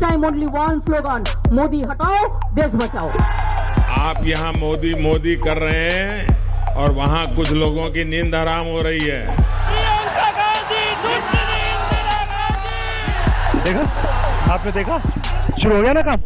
[0.00, 1.24] Time only one slogan
[1.56, 3.08] Modi हटाओ देश बचाओ.
[4.00, 8.82] आप यहाँ मोदी मोदी कर रहे हैं और वहाँ कुछ लोगों की नींद आराम हो
[8.82, 9.22] रही है।
[13.64, 13.82] देखा?
[14.52, 14.98] आपने देखा?
[15.62, 16.20] शुरू हो गया ना काम?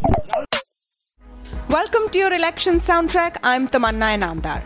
[1.75, 4.63] Welcome to your election sound track I am Tamanna Inamdar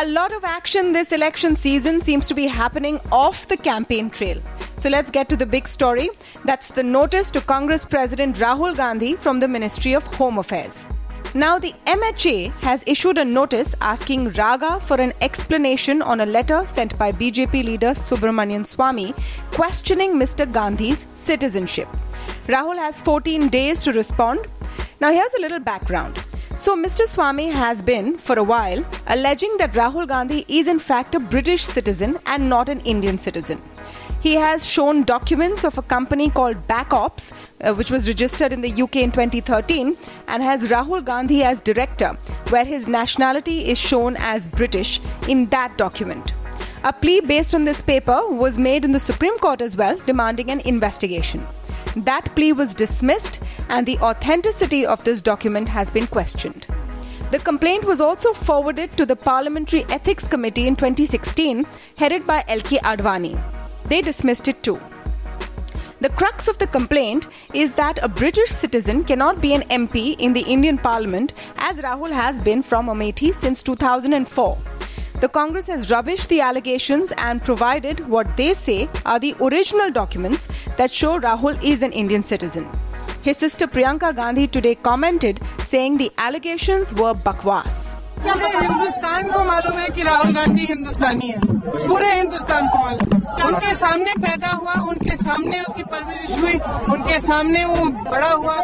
[0.00, 4.38] A lot of action this election season seems to be happening off the campaign trail.
[4.76, 6.10] So let's get to the big story.
[6.44, 10.86] That's the notice to Congress President Rahul Gandhi from the Ministry of Home Affairs.
[11.34, 16.62] Now, the MHA has issued a notice asking Raga for an explanation on a letter
[16.66, 19.16] sent by BJP leader Subramanian Swamy
[19.50, 20.50] questioning Mr.
[20.50, 21.88] Gandhi's citizenship.
[22.48, 24.46] Rahul has 14 days to respond.
[25.00, 26.22] Now, here's a little background.
[26.58, 27.06] So, Mr.
[27.08, 31.62] Swamy has been, for a while, alleging that Rahul Gandhi is in fact a British
[31.64, 33.60] citizen and not an Indian citizen.
[34.22, 38.70] He has shown documents of a company called Backops, uh, which was registered in the
[38.70, 39.96] UK in 2013,
[40.28, 42.16] and has Rahul Gandhi as director,
[42.50, 46.34] where his nationality is shown as British in that document.
[46.84, 50.52] A plea based on this paper was made in the Supreme Court as well, demanding
[50.52, 51.44] an investigation.
[51.96, 56.68] That plea was dismissed, and the authenticity of this document has been questioned.
[57.32, 62.78] The complaint was also forwarded to the Parliamentary Ethics Committee in 2016, headed by LK
[62.82, 63.61] Advani.
[63.86, 64.80] They dismissed it too.
[66.00, 70.32] The crux of the complaint is that a British citizen cannot be an MP in
[70.32, 74.58] the Indian Parliament, as Rahul has been from Amethi since 2004.
[75.20, 80.48] The Congress has rubbished the allegations and provided what they say are the original documents
[80.76, 82.68] that show Rahul is an Indian citizen.
[83.22, 87.96] His sister Priyanka Gandhi today commented, saying the allegations were bakwas.
[88.22, 91.40] पूरे हिंदुस्तान को मालूम है कि राहुल गांधी हिंदुस्तानी है
[91.88, 96.54] पूरे हिंदुस्तान को मालूम है। उनके सामने पैदा हुआ उनके सामने उसकी परवरिश हुई
[96.94, 98.56] उनके सामने वो बड़ा हुआ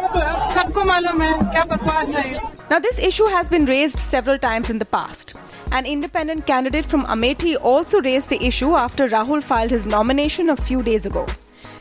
[0.55, 4.79] सबको मालूम है क्या बकवास है Now, this issue has been raised several times in
[4.81, 5.33] the past.
[5.77, 10.55] An independent candidate from Amethi also raised the issue after Rahul filed his nomination a
[10.55, 11.25] few days ago.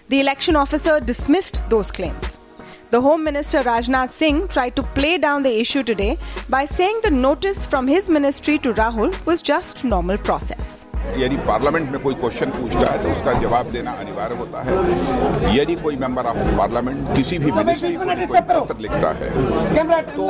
[0.08, 2.38] The election officer dismissed those claims.
[2.90, 6.16] The Home Minister Rajnath Singh tried to play down the issue today
[6.48, 10.86] by saying the notice from his ministry to Rahul was just normal process.
[11.18, 15.74] यदि parliament में कोई question पूछता है तो उसका जवाब देना अनिवार्य होता है। यदि
[15.82, 19.28] कोई मेंबर ऑफ़ पार्लियामेंट किसी भी मिनिस्ट्री को कोई पत्र लिखता है
[20.14, 20.22] तो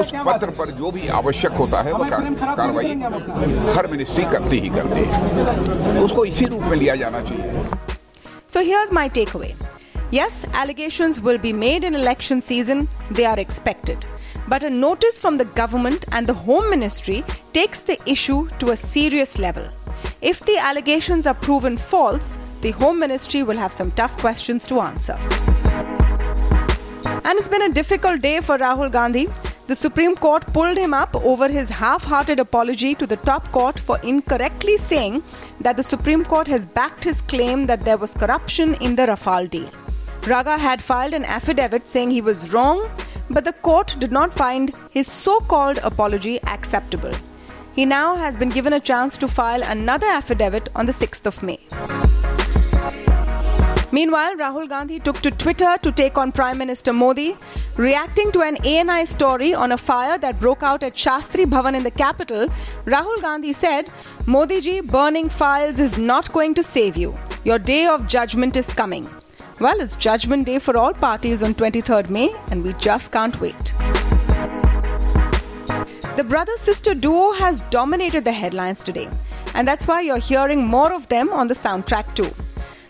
[0.00, 2.04] उस पत्र पर जो भी आवश्यक होता है वो
[2.56, 2.90] कार्रवाई
[3.76, 7.64] हर मिनिस्ट्री करती ही करती है। उसको इसी रूप में लिया जाना चाहिए।
[8.48, 9.54] So here's my takeaway
[10.12, 14.04] Yes, allegations will be made in election season, they are expected.
[14.46, 18.76] But a notice from the government and the Home Ministry takes the issue to a
[18.76, 19.68] serious level.
[20.22, 24.80] If the allegations are proven false, the Home Ministry will have some tough questions to
[24.80, 25.16] answer.
[27.24, 29.28] And it's been a difficult day for Rahul Gandhi.
[29.66, 33.80] The Supreme Court pulled him up over his half hearted apology to the top court
[33.80, 35.24] for incorrectly saying
[35.60, 39.50] that the Supreme Court has backed his claim that there was corruption in the Rafale
[39.50, 39.70] deal.
[40.26, 42.90] Raga had filed an affidavit saying he was wrong,
[43.30, 47.12] but the court did not find his so called apology acceptable.
[47.76, 51.42] He now has been given a chance to file another affidavit on the 6th of
[51.44, 51.60] May.
[53.92, 57.36] Meanwhile, Rahul Gandhi took to Twitter to take on Prime Minister Modi,
[57.76, 61.84] reacting to an ANI story on a fire that broke out at Shastri Bhavan in
[61.84, 62.48] the capital.
[62.84, 63.88] Rahul Gandhi said,
[64.26, 67.16] Modi ji, burning files is not going to save you.
[67.44, 69.08] Your day of judgment is coming.
[69.58, 73.72] Well, it's Judgment Day for all parties on 23rd May, and we just can't wait.
[76.16, 79.08] The brother sister duo has dominated the headlines today,
[79.54, 82.34] and that's why you're hearing more of them on the soundtrack too.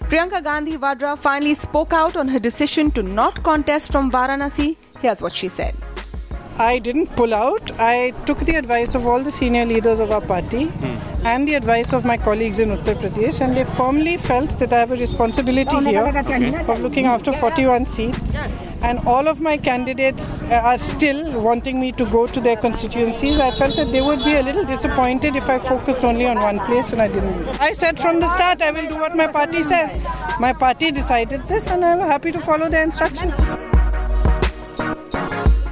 [0.08, 4.76] Priyanka Gandhi Vadra finally spoke out on her decision to not contest from Varanasi.
[5.00, 5.74] Here's what she said.
[6.58, 7.70] I didn't pull out.
[7.78, 10.72] I took the advice of all the senior leaders of our party
[11.22, 14.78] and the advice of my colleagues in Uttar Pradesh, and they firmly felt that I
[14.78, 18.36] have a responsibility here of looking after 41 seats.
[18.82, 23.40] And all of my candidates uh, are still wanting me to go to their constituencies.
[23.40, 26.60] I felt that they would be a little disappointed if I focused only on one
[26.60, 27.60] place, and I didn't.
[27.60, 30.00] I said from the start, I will do what my party says.
[30.38, 33.34] My party decided this, and I'm happy to follow their instructions.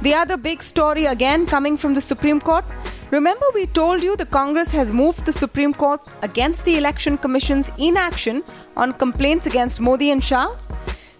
[0.05, 2.63] The other big story again coming from the Supreme Court.
[3.09, 7.71] Remember, we told you the Congress has moved the Supreme Court against the Election Commission's
[7.79, 8.43] inaction
[8.77, 10.55] on complaints against Modi and Shah?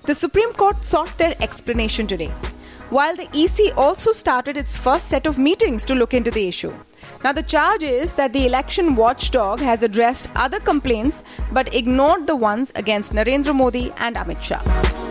[0.03, 2.29] The Supreme Court sought their explanation today,
[2.91, 6.71] while the EC also started its first set of meetings to look into the issue.
[7.23, 12.35] Now, the charge is that the election watchdog has addressed other complaints but ignored the
[12.35, 15.05] ones against Narendra Modi and Amit Shah.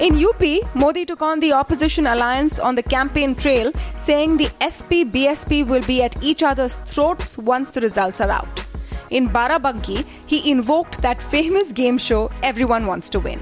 [0.00, 0.42] In UP,
[0.74, 5.82] Modi took on the opposition alliance on the campaign trail, saying the SP BSP will
[5.82, 8.64] be at each other's throats once the results are out.
[9.10, 13.40] In Barabanki, he invoked that famous game show Everyone Wants to Win.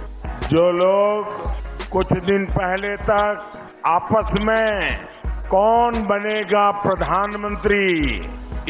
[0.50, 1.24] जो लोग
[1.92, 5.06] कुछ दिन पहले तक आपस में
[5.50, 7.84] कौन बनेगा प्रधानमंत्री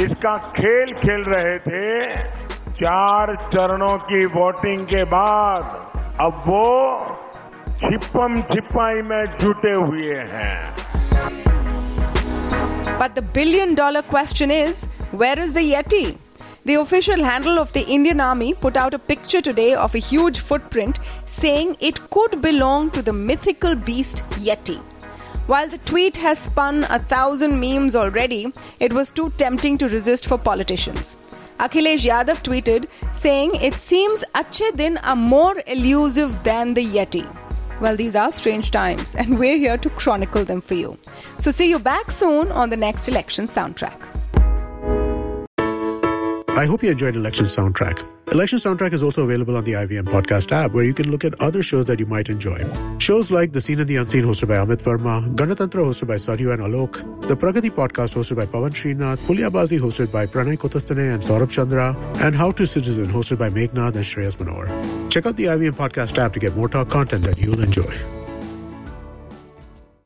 [0.05, 1.87] इसका खेल खेल रहे थे
[2.81, 5.63] चार चरणों की वोटिंग के बाद
[6.27, 6.65] अब वो
[7.83, 10.87] छिपम छिपाई में जुटे हुए हैं
[13.01, 16.19] But the billion dollar question is where is the Yeti?
[16.65, 20.41] The official handle of the Indian Army put out a picture today of a huge
[20.41, 24.79] footprint saying it could belong to the mythical beast Yeti.
[25.47, 30.27] While the tweet has spun a thousand memes already, it was too tempting to resist
[30.27, 31.17] for politicians.
[31.59, 37.27] Akhilesh Yadav tweeted saying it seems Achhe Din are more elusive than the Yeti.
[37.84, 40.98] Well, these are strange times, and we're here to chronicle them for you.
[41.38, 44.13] So, see you back soon on the next election soundtrack.
[46.56, 48.08] I hope you enjoyed Election Soundtrack.
[48.32, 51.34] Election Soundtrack is also available on the IVM podcast app where you can look at
[51.42, 52.64] other shows that you might enjoy.
[53.00, 56.54] Shows like The Scene and the Unseen hosted by Amit Varma, Ganatantra hosted by Saryu
[56.54, 61.24] and Alok, The Pragati podcast hosted by Pavan Srinath, Puliyabaazi hosted by Pranay Kotasthane and
[61.24, 65.12] Saurabh Chandra, and How to Citizen hosted by Meghnad and Shreyas Manohar.
[65.12, 68.13] Check out the IVM podcast app to get more talk content that you'll enjoy.